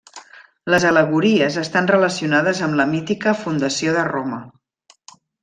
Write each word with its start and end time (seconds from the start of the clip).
Les 0.73 0.85
al·legories 0.91 1.57
estan 1.63 1.89
relacionades 1.91 2.63
amb 2.69 2.79
la 2.81 2.89
mítica 2.95 3.35
fundació 3.43 3.95
de 3.99 4.09
Roma. 4.11 4.43